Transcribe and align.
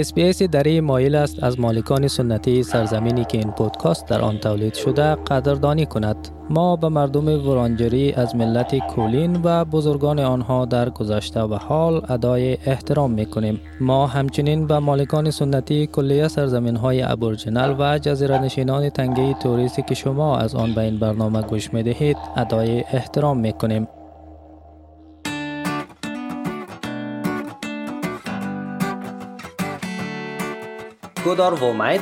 SBS 0.00 0.42
دری 0.42 0.80
مایل 0.80 1.14
است 1.14 1.42
از 1.44 1.60
مالکان 1.60 2.08
سنتی 2.08 2.62
سرزمینی 2.62 3.24
که 3.24 3.38
این 3.38 3.50
پودکاست 3.50 4.08
در 4.08 4.20
آن 4.20 4.38
تولید 4.38 4.74
شده 4.74 5.14
قدردانی 5.14 5.86
کند. 5.86 6.28
ما 6.50 6.76
به 6.76 6.88
مردم 6.88 7.48
ورانجری 7.48 8.12
از 8.12 8.36
ملت 8.36 8.78
کولین 8.78 9.40
و 9.44 9.64
بزرگان 9.64 10.18
آنها 10.18 10.64
در 10.64 10.90
گذشته 10.90 11.40
و 11.40 11.54
حال 11.54 12.02
ادای 12.08 12.58
احترام 12.66 13.10
می 13.10 13.26
کنیم 13.26 13.60
ما 13.80 14.06
همچنین 14.06 14.66
به 14.66 14.78
مالکان 14.78 15.30
سنتی 15.30 15.86
کلیه 15.86 16.28
سرزمین 16.28 16.76
های 16.76 17.02
Aboriginal 17.02 17.74
و 17.78 17.98
جزیره 17.98 18.42
نشینان 18.42 18.88
تنگه 18.88 19.34
تورس 19.34 19.82
که 19.82 19.94
شما 19.94 20.38
از 20.38 20.54
آن 20.54 20.74
به 20.74 20.80
این 20.80 20.98
برنامه 20.98 21.42
گوش 21.42 21.74
می 21.74 21.82
دهید 21.82 22.16
ادای 22.36 22.84
احترام 22.92 23.38
می 23.38 23.52
گودار 31.24 31.64
وومید 31.64 32.00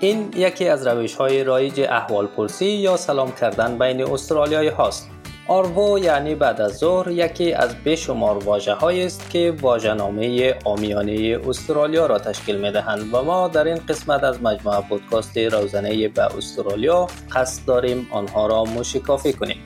این 0.00 0.30
یکی 0.36 0.68
از 0.68 0.86
روش 0.86 1.14
های 1.14 1.44
رایج 1.44 1.80
احوال 1.80 2.26
پرسی 2.26 2.66
یا 2.66 2.96
سلام 2.96 3.32
کردن 3.32 3.78
بین 3.78 4.02
استرالیایی 4.02 4.68
هاست. 4.68 5.10
آروو 5.48 5.98
یعنی 5.98 6.34
بعد 6.34 6.60
از 6.60 6.76
ظهر 6.76 7.10
یکی 7.10 7.52
از 7.52 7.74
بشمار 7.84 8.44
واجه 8.44 8.84
است 8.84 9.30
که 9.30 9.54
واجه 9.60 9.94
نامه 9.94 10.54
آمیانه 10.64 11.38
استرالیا 11.48 12.06
را 12.06 12.18
تشکیل 12.18 12.56
می 12.56 12.72
دهند 12.72 13.14
و 13.14 13.22
ما 13.22 13.48
در 13.48 13.64
این 13.64 13.80
قسمت 13.88 14.24
از 14.24 14.42
مجموعه 14.42 14.80
پودکاست 14.80 15.38
روزانه 15.38 16.08
به 16.08 16.22
استرالیا 16.22 17.06
قصد 17.32 17.66
داریم 17.66 18.08
آنها 18.10 18.46
را 18.46 18.64
مشکافی 18.64 19.32
کنیم. 19.32 19.58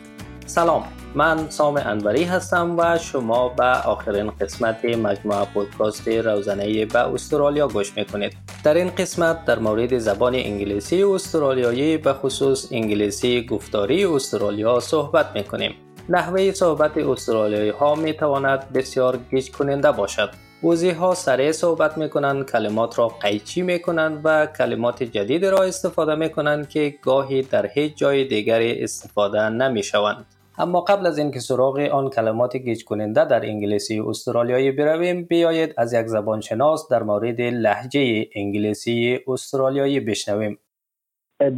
سلام 0.47 1.00
من 1.15 1.51
سام 1.51 1.81
انوری 1.85 2.25
هستم 2.25 2.75
و 2.79 2.99
شما 2.99 3.49
به 3.49 3.65
آخرین 3.65 4.31
قسمت 4.31 4.85
مجموعه 4.85 5.45
پودکاست 5.55 6.09
روزانه 6.09 6.87
به 6.87 6.99
استرالیا 6.99 7.69
گوش 7.69 7.97
می‌کنید. 7.97 8.33
در 8.65 8.75
این 8.75 8.91
قسمت 8.91 9.45
در 9.45 9.59
مورد 9.59 9.99
زبان 9.99 10.35
انگلیسی 10.35 11.03
استرالیایی 11.03 11.97
به 11.97 12.13
خصوص 12.13 12.69
انگلیسی 12.73 13.47
گفتاری 13.47 14.05
استرالیا 14.05 14.81
صحبت 14.81 15.27
می‌کنیم. 15.35 15.75
نحوه 16.09 16.53
صحبت 16.53 16.99
استرالیایی 16.99 17.71
ها 17.71 17.95
می 17.95 18.13
تواند 18.13 18.73
بسیار 18.73 19.19
گیج 19.31 19.51
کننده 19.51 19.93
باشد. 19.93 20.31
وزی 20.65 20.91
ها 20.91 21.15
سریع 21.15 21.53
صحبت 21.53 21.99
می 21.99 22.09
کنند 22.09 22.51
کلمات 22.51 22.99
را 22.99 23.09
قیچی 23.09 23.63
می 23.63 23.79
کنند 23.79 24.21
و 24.25 24.47
کلمات 24.47 25.03
جدید 25.03 25.47
را 25.47 25.59
استفاده 25.63 26.15
می 26.15 26.31
کنند 26.31 26.69
که 26.69 26.95
گاهی 27.03 27.43
در 27.43 27.67
هیچ 27.67 27.97
جای 27.97 28.25
دیگری 28.25 28.83
استفاده 28.83 29.49
نمی 29.49 29.83
شوند 29.83 30.27
اما 30.61 30.81
قبل 30.81 31.07
از 31.07 31.19
اینکه 31.19 31.41
سراغ 31.41 31.79
آن 31.79 32.11
کلمات 32.11 32.57
گیج 32.57 32.85
کننده 32.85 33.25
در 33.25 33.45
انگلیسی 33.47 34.01
استرالیایی 34.01 34.71
برویم 34.71 35.25
بیایید 35.25 35.75
از 35.77 35.93
یک 35.93 36.07
زبانشناس 36.07 36.89
در 36.89 37.03
مورد 37.03 37.41
لحجه 37.41 38.29
انگلیسی 38.35 39.19
استرالیایی 39.27 40.01
بشنویم. 40.01 40.59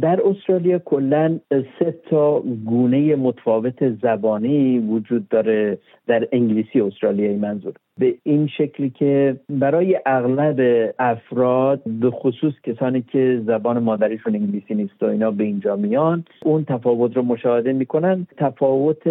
در 0.01 0.19
استرالیا 0.25 0.79
کلا 0.79 1.39
سه 1.49 1.95
تا 2.09 2.43
گونه 2.65 3.15
متفاوت 3.15 3.89
زبانی 3.89 4.79
وجود 4.79 5.27
داره 5.27 5.77
در 6.07 6.27
انگلیسی 6.31 6.81
استرالیایی 6.81 7.37
منظور. 7.37 7.73
به 7.99 8.15
این 8.23 8.47
شکلی 8.47 8.89
که 8.89 9.35
برای 9.49 9.99
اغلب 10.05 10.89
افراد 10.99 11.81
به 12.01 12.11
خصوص 12.11 12.53
کسانی 12.63 13.01
که 13.01 13.41
زبان 13.45 13.79
مادریشون 13.79 14.35
انگلیسی 14.35 14.75
نیست 14.75 15.03
و 15.03 15.05
اینا 15.05 15.31
به 15.31 15.43
اینجا 15.43 15.75
میان 15.75 16.25
اون 16.45 16.65
تفاوت 16.65 17.15
رو 17.15 17.21
مشاهده 17.21 17.73
می‌کنن. 17.73 18.27
تفاوت 18.37 19.03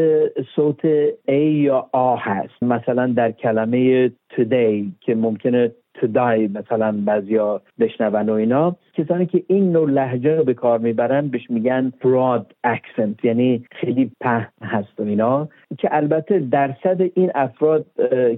صوت 0.56 1.10
A 1.28 1.32
یا 1.32 1.88
آ 1.92 2.16
هست. 2.16 2.62
مثلا 2.62 3.06
در 3.06 3.32
کلمه 3.32 4.08
today 4.08 4.84
که 5.00 5.14
ممکنه 5.14 5.72
تدای 5.94 6.48
مثلا 6.48 6.92
بعضیا 7.06 7.60
بشنون 7.80 8.28
و 8.28 8.32
اینا. 8.32 8.76
کسانی 8.94 9.26
که 9.26 9.42
این 9.46 9.72
نوع 9.72 9.90
لحجه 9.90 10.36
رو 10.36 10.44
به 10.44 10.54
کار 10.54 10.78
می‌برن 10.78 11.28
بهش 11.28 11.50
میگن 11.50 11.92
براد 12.04 12.54
اکسنت 12.64 13.24
یعنی 13.24 13.64
خیلی 13.72 14.10
پهن 14.20 14.48
هست 14.62 15.00
و 15.00 15.02
اینا. 15.02 15.48
که 15.78 15.88
البته 15.92 16.38
درصد 16.38 17.00
این 17.14 17.30
افراد 17.34 17.86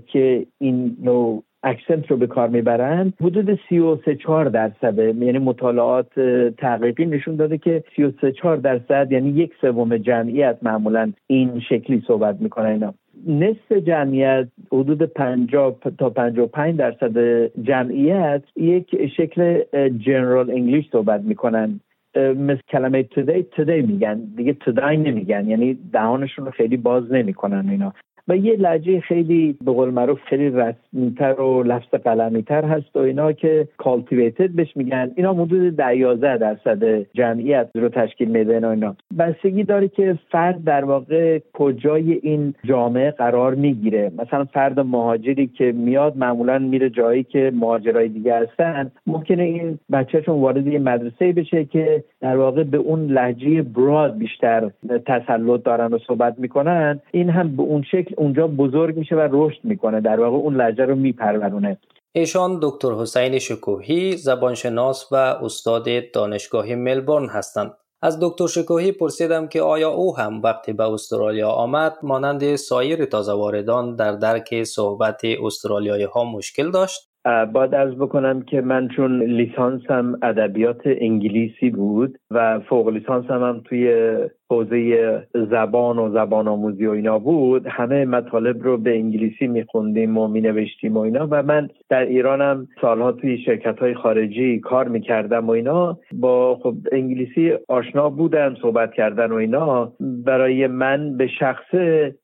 که 0.07 0.47
این 0.59 0.97
نوع 1.03 1.43
اکسنت 1.63 2.11
رو 2.11 2.17
به 2.17 2.27
کار 2.27 2.49
می‌برن 2.49 3.13
حدود 3.21 3.59
33 3.69 4.17
4 4.17 4.45
درصد 4.45 4.99
یعنی 4.99 5.39
مطالعات 5.39 6.21
تحقیقی 6.59 7.07
نشون 7.07 7.37
داده 7.37 7.59
که 7.59 7.85
33 7.97 8.33
4 8.33 8.57
درصد 8.57 9.13
یعنی 9.13 9.31
یک 9.31 9.53
سوم 9.61 9.97
جمعیت 9.97 10.59
معمولا 10.63 11.13
این 11.27 11.61
شکلی 11.61 12.03
صحبت 12.07 12.41
می‌کنن 12.41 12.67
اینا. 12.67 12.95
نصف 13.29 13.73
جمعیت 13.73 14.49
حدود 14.73 15.03
50 15.03 15.79
تا 15.99 16.11
55 16.11 16.77
درصد 16.77 17.47
جمعیت 17.63 18.43
یک 18.57 19.09
شکل 19.17 19.63
جنرال 19.99 20.51
انگلیش 20.51 20.91
صحبت 20.93 21.21
می‌کنن. 21.21 21.81
مثل 22.17 22.61
کلمه 22.69 23.03
today 23.03 23.61
today 23.61 23.87
میگن. 23.89 24.21
دیگه 24.37 24.57
today 24.69 24.83
نمیگن. 24.83 25.49
یعنی 25.49 25.79
دهانشون 25.93 26.45
رو 26.45 26.51
خیلی 26.51 26.77
باز 26.77 27.13
نمی‌کنن 27.13 27.69
اینا. 27.71 27.95
و 28.29 28.37
یه 28.37 28.57
لحجه 28.57 29.01
خیلی 29.01 29.57
به 29.65 29.73
قول 29.73 29.91
معروف 29.91 30.19
خیلی 30.25 30.51
رسمیتر 30.51 31.41
و 31.41 31.63
لفظ 31.63 31.89
قلمیتر 32.05 32.65
هست 32.65 32.97
و 32.97 32.99
اینا 32.99 33.33
که 33.33 33.69
کالتیویتد 33.77 34.51
بهش 34.51 34.77
میگن. 34.77 35.11
اینا 35.17 35.33
حدود 35.33 35.77
ده 35.77 35.97
یازده 35.97 36.37
درصد 36.37 37.07
جمعیت 37.15 37.69
رو 37.75 37.89
تشکیل 37.89 38.29
میده 38.29 38.61
و 38.61 38.71
اینا. 38.71 38.97
بستگی 39.19 39.65
داره 39.65 39.89
که 39.89 40.19
فرد 40.31 40.65
در 40.65 40.85
واقع 40.85 41.39
کجای 41.53 42.13
این 42.13 42.55
جامعه 42.65 43.11
قرار 43.11 43.55
می‌گیره. 43.55 44.13
مثلا 44.19 44.45
فرد 44.45 44.81
مهاجری 44.81 45.47
که 45.47 45.73
میاد 45.73 46.17
معمولا 46.17 46.59
میره 46.59 46.91
جایی 46.91 47.23
که 47.23 47.53
مهاجرای 47.55 48.09
دیگه 48.09 48.35
هستن. 48.35 48.91
ممکنه 49.07 49.43
این 49.43 49.79
بچهشون 49.93 50.41
وارد 50.41 50.67
یه 50.67 50.79
مدرسه 50.79 51.33
بشه 51.33 51.65
که 51.65 52.05
در 52.21 52.37
واقع 52.37 52.63
به 52.63 52.77
اون 52.77 53.07
لحجه 53.07 53.63
براد 53.63 54.19
بیشتر 54.19 54.71
تسلط 55.07 55.63
دارن 55.63 55.93
و 55.93 55.99
صحبت 55.99 56.39
می‌کنن. 56.39 57.01
این 57.11 57.31
هم 57.31 57.57
به 57.57 57.63
اون 57.63 57.83
شکل 57.83 58.14
اونجا 58.17 58.47
بزرگ 58.47 58.97
میشه 58.97 59.17
و 59.17 59.29
رشد 59.33 59.61
می‌کنه. 59.65 60.01
در 60.01 60.21
واقع 60.21 60.37
اون 60.37 60.57
لحجه 60.57 60.85
رو 60.85 60.95
میپرورونه. 60.95 61.79
ایشان 62.13 62.59
دکتر 62.63 62.93
حسین 62.93 63.39
شکوهی 63.39 64.17
زبانشناس 64.17 65.13
و 65.13 65.15
استاد 65.17 65.89
دانشگاه 66.13 66.75
ملبورن 66.75 67.29
هستند. 67.29 67.75
از 68.03 68.19
دکتر 68.21 68.47
شکوهی 68.47 68.93
پرسیدم 68.93 69.49
که 69.49 69.63
آیا 69.63 69.91
او 69.91 70.17
هم 70.17 70.43
وقتی 70.43 70.73
به 70.73 70.93
استرالیا 70.93 71.51
آمد 71.51 71.97
مانند 72.03 72.57
سایر 72.57 73.05
تازه 73.05 73.33
واردان 73.33 73.97
در 73.97 74.13
درک 74.13 74.65
صحبت 74.65 75.21
استرالیایی 75.45 76.05
ها 76.05 76.25
مشکل 76.25 76.71
داشت؟ 76.71 77.14
باید 77.25 77.75
از 77.75 77.95
بکنم 77.99 78.43
که 78.43 78.61
من 78.61 78.89
چون 78.89 79.23
لیسانسم 79.23 80.19
ادبیات 80.23 80.81
انگلیسی 80.85 81.71
بود 81.71 82.19
و 82.31 82.61
فوق 82.61 82.89
لیسانسم 82.89 83.43
هم 83.43 83.61
توی 83.65 84.15
حوزه 84.51 85.27
زبان 85.35 85.99
و 85.99 86.13
زبان 86.13 86.49
آموزی 86.49 86.87
و 86.87 86.91
اینا 86.91 87.19
بود 87.19 87.67
همه 87.67 88.05
مطالب 88.05 88.63
رو 88.63 88.79
به 88.79 88.97
انگلیسی 88.97 89.47
میخوندیم 89.47 90.19
و 90.19 90.29
مینوشتیم 90.29 90.97
و 90.97 91.01
اینا 91.01 91.29
و 91.31 91.43
من 91.43 91.69
در 91.89 92.05
ایرانم 92.05 92.69
سالها 92.81 93.13
توی 93.13 93.39
شرکت 93.39 93.79
های 93.79 93.95
خارجی 93.95 94.61
کار 94.61 94.89
می‌کردم 94.89 95.47
و 95.47 95.51
اینا. 95.51 95.99
با 96.13 96.59
خب 96.63 96.75
انگلیسی 96.93 97.53
آشنا 97.69 98.11
بودم 98.11 98.55
صحبت 98.63 98.93
کردن 98.93 99.33
و 99.33 99.35
اینا. 99.35 99.93
برای 100.01 100.67
من 100.67 101.17
به 101.17 101.27
شخص 101.27 101.75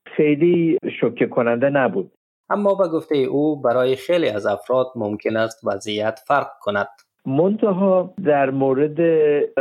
خیلی 0.06 0.78
شوکه 1.00 1.26
کننده 1.26 1.70
نبود. 1.70 2.10
اما 2.50 2.74
به 2.74 2.88
گفته 2.88 3.16
او 3.16 3.60
برای 3.60 3.96
خیلی 3.96 4.28
از 4.28 4.46
افراد 4.46 4.86
ممکن 4.96 5.36
است 5.36 5.60
وضعیت 5.64 6.20
فرق 6.26 6.48
کند. 6.60 6.88
منتها 7.26 8.14
در 8.24 8.50
مورد 8.50 8.98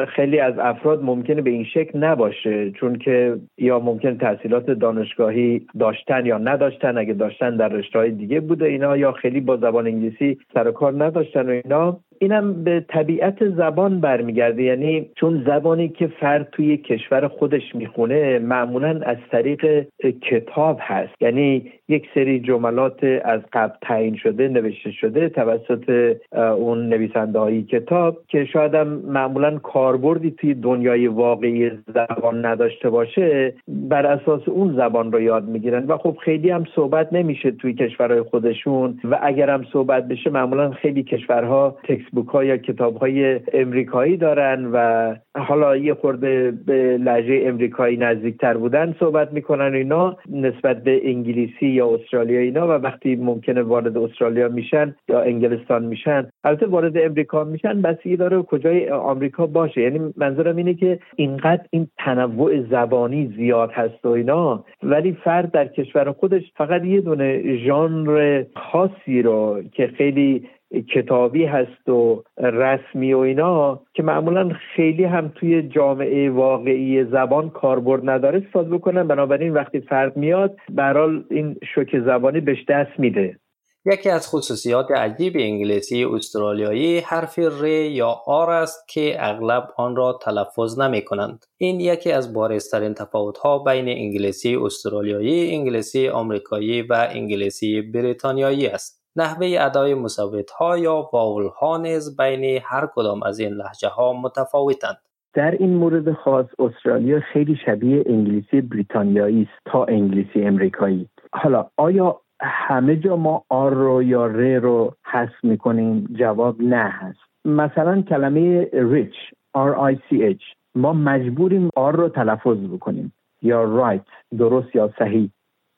خیلی 0.05 0.39
از 0.39 0.53
افراد 0.59 1.03
ممکنه 1.03 1.41
به 1.41 1.50
این 1.50 1.63
شکل 1.63 2.00
نباشه 2.00 2.72
چون 2.72 2.97
که 2.97 3.39
یا 3.57 3.79
ممکن 3.79 4.17
تحصیلات 4.17 4.65
دانشگاهی 4.65 5.68
داشتن 5.80 6.25
یا 6.25 6.38
نداشتن 6.38 6.97
اگه 6.97 7.13
داشتن 7.13 7.57
در 7.57 7.68
رشته 7.68 8.09
دیگه 8.09 8.39
بوده 8.39 8.65
اینا 8.65 8.97
یا 8.97 9.12
خیلی 9.12 9.41
با 9.41 9.57
زبان 9.57 9.88
انگلیسی 9.88 10.38
سر 10.53 10.71
کار 10.71 11.03
نداشتن 11.06 11.50
و 11.50 11.50
اینا. 11.50 12.00
اینم 12.19 12.63
به 12.63 12.86
طبیعت 12.88 13.50
زبان 13.50 14.00
برمیگرده. 14.00 14.63
یعنی 14.63 15.10
چون 15.16 15.44
زبانی 15.48 15.89
که 15.89 16.07
فرد 16.07 16.50
توی 16.51 16.77
کشور 16.77 17.27
خودش 17.27 17.75
می‌خونه 17.75 18.39
معمولا 18.39 19.01
از 19.06 19.18
طریق 19.31 19.88
کتاب 20.21 20.77
هست. 20.81 21.21
یعنی 21.21 21.71
یک 21.88 22.10
سری 22.13 22.39
جملات 22.39 23.04
از 23.24 23.42
قبل 23.54 23.74
تعیین 23.81 24.16
شده 24.16 24.48
نوشته 24.48 24.92
شده 24.92 25.30
توسط 25.30 26.16
اون 26.33 26.89
نویسنده 26.89 27.39
های 27.39 27.63
کتاب 27.63 28.18
که 28.27 28.45
شاید 28.45 28.75
هم 28.75 28.88
معمولا 28.88 29.57
کاربردی 29.57 30.31
توی 30.31 30.54
دنیای 30.54 31.07
واقعی 31.07 31.72
زبان 31.88 32.45
نداشته 32.45 32.89
باشه 32.89 33.54
بر 33.68 34.06
اساس 34.06 34.50
اون 34.50 34.74
زبان 34.75 35.12
رو 35.12 35.22
یاد 35.22 35.48
می‌گیرن. 35.48 35.86
و 35.86 35.98
خب 35.98 36.18
خیلی 36.22 36.50
هم 36.50 36.63
صحبت 36.75 37.13
نمیشه 37.13 37.51
توی 37.51 37.74
کشورهای 37.74 38.22
خودشون. 38.22 39.00
و 39.04 39.19
اگر 39.22 39.50
هم 39.50 39.63
صحبت 39.74 40.07
بشه 40.07 40.30
معمولا 40.30 40.72
خیلی 40.72 41.04
کشورها 41.04 41.77
تکس 41.83 42.06
تکست 42.15 42.29
ها 42.29 42.44
یا 42.44 42.57
کتاب 42.57 42.97
های 42.97 43.39
امریکایی 43.53 44.17
دارن 44.17 44.65
و 44.73 45.15
حالا 45.35 45.77
یه 45.77 45.94
خورده 45.94 46.51
به 46.51 46.97
لحجه 46.97 47.41
امریکایی 47.45 47.97
نزدیکتر 47.97 48.57
بودن 48.57 48.95
صحبت 49.00 49.33
می‌کنن 49.33 49.73
اینا 49.73 50.17
نسبت 50.29 50.83
به 50.83 51.01
انگلیسی 51.03 51.67
یا 51.67 51.88
استرالیا 51.95 52.39
اینا 52.39 52.67
و 52.67 52.71
وقتی 52.71 53.15
ممکنه 53.15 53.61
وارد 53.61 53.97
استرالیا 53.97 54.47
میشن 54.47 54.95
یا 55.09 55.21
انگلستان 55.21 55.85
میشن 55.85 56.27
البته 56.44 56.65
وارد 56.65 56.97
امریکا 56.97 57.44
میشن 57.44 57.81
بسیاری 57.81 58.17
داره 58.17 58.41
کجای 58.41 58.89
آمریکا 58.89 59.47
باشه. 59.47 59.81
یعنی 59.81 60.13
منظورم 60.17 60.55
اینه 60.55 60.73
که 60.73 61.00
اینقدر 61.15 61.65
این 61.69 61.88
تنوع 61.97 62.62
زبانی 62.62 63.33
زیاد 63.38 63.71
هست 63.71 64.05
و 64.05 64.09
اینا 64.09 64.65
ولی 64.83 65.17
فرد 65.23 65.51
در 65.51 65.67
کشور 65.67 66.12
خودش 66.12 66.44
فقط 66.57 66.85
یه 66.85 67.01
دونه 67.01 67.57
ژانر 67.57 68.44
خاصی 68.55 69.21
رو 69.21 69.62
که 69.71 69.88
خیلی 69.88 70.47
کتابی 70.94 71.45
هست 71.45 71.89
و 71.89 72.24
رسمی 72.38 73.13
و 73.13 73.18
اینا 73.18 73.81
که 73.94 74.04
معمولا 74.04 74.51
خیلی 74.75 75.04
هم 75.04 75.31
توی 75.36 75.62
جامعه 75.62 76.30
واقعی 76.30 77.06
زبان 77.06 77.50
کاربرد 77.50 78.10
نداره 78.10 78.38
استفاده 78.38 78.69
بکنن 78.69 79.07
بنابراین 79.07 79.54
وقتی 79.54 79.80
فرد 79.81 80.18
میاد 80.18 80.57
برال 80.69 81.24
این 81.31 81.56
شوک 81.75 82.00
زبانی 82.06 82.39
بهش 82.39 82.66
دست 82.69 83.00
میده 83.00 83.39
یکی 83.86 84.10
از 84.10 84.27
خصوصیات 84.27 84.92
عجیب 84.92 85.33
انگلیسی 85.36 86.06
استرالیایی 86.06 87.00
حرف 87.00 87.39
ر 87.39 87.65
یا 87.65 88.22
آر 88.25 88.50
است 88.50 88.88
که 88.88 89.15
اغلب 89.19 89.68
آن 89.77 89.95
را 89.95 90.19
تلفظ 90.22 90.80
نمی 90.80 91.06
کنند. 91.06 91.45
این 91.57 91.80
یکی 91.80 92.12
از 92.12 92.33
بارزترین 92.33 92.94
تفاوت 92.94 93.38
ها 93.38 93.60
بین 93.60 93.88
انگلیسی 93.88 94.56
استرالیایی، 94.56 95.56
انگلیسی 95.56 96.10
آمریکایی 96.10 96.81
و 96.81 97.07
انگلیسی 97.12 97.81
بریتانیایی 97.81 98.68
است. 98.68 98.99
نحوه 99.19 99.57
ادای 99.60 99.94
مصوت 99.95 100.51
ها 100.51 100.77
یا 100.77 101.10
واول 101.13 101.50
ها 101.60 101.77
نیز 101.77 102.18
بین 102.18 102.62
هر 102.63 102.88
کدام 102.95 103.24
از 103.24 103.39
این 103.39 103.54
لحجه 103.54 103.88
ها 103.88 104.13
متفاوتند. 104.13 104.98
در 105.33 105.51
این 105.51 105.75
مورد 105.75 106.13
خاص 106.13 106.45
استرالیا 106.60 107.19
خیلی 107.19 107.56
شبیه 107.66 108.04
انگلیسی 108.06 108.62
بریتانیایی 108.62 109.42
است 109.42 109.71
تا 109.71 109.86
انگلیسی 109.86 110.42
امریکایی. 110.42 111.10
حالا 111.33 111.66
آیا 111.77 112.21
همه 112.42 112.95
جا 112.95 113.16
ما 113.16 113.44
آر 113.50 113.74
رو 113.74 114.04
یا 114.04 114.25
ر 114.25 114.60
رو 114.60 114.94
حذف 115.12 115.44
می‌کنیم؟ 115.44 116.07
جواب 116.19 116.62
نه 116.62 116.89
هست. 116.89 117.19
مثلا 117.45 118.01
کلمه 118.01 118.69
ریچ 118.74 119.15
R 119.57 119.94
I 119.94 119.95
C 119.95 120.15
H. 120.15 120.44
ما 120.75 120.94
مجبوریم 120.94 121.69
آر 121.75 121.95
رو 121.95 122.10
تلفظ 122.10 122.57
بکنیم. 122.57 123.13
یا 123.42 123.63
رایت 123.63 124.06
درست 124.38 124.75
یا 124.75 124.94
صحیح. 125.00 125.30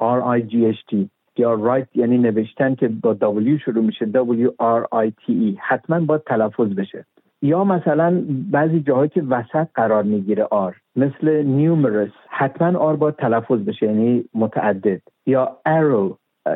R 0.02 0.40
I 0.40 0.42
G 0.52 0.54
H 0.54 0.82
T. 0.92 1.10
یا 1.42 1.54
رایت 1.54 1.88
یعنی 1.96 2.18
نوشتن 2.18 2.76
که 2.76 2.88
با 2.88 3.16
W 3.16 3.62
شروع 3.66 3.84
میشه 3.84 4.06
W 4.06 4.48
R 4.80 4.82
I 5.06 5.08
T 5.22 5.30
E. 5.30 5.58
حتما 5.60 6.00
باید 6.00 6.22
تلفظ 6.26 6.70
بشه. 6.76 7.06
یا 7.42 7.64
مثلا 7.64 8.24
بعضی 8.52 8.80
جاهایی 8.80 9.10
که 9.10 9.22
وسط 9.22 9.68
قرار 9.76 10.04
می‌گیره 10.04 10.44
آر 10.44 10.76
مثل 10.96 11.44
نیومرس 11.44 12.10
حتما 12.30 12.80
آر 12.80 12.96
باید 12.96 13.16
تلفظ 13.16 13.60
بشه 13.60 13.86
یعنی 13.86 14.24
متعدد. 14.34 15.02
یا 15.26 15.58
arrow 15.68 16.08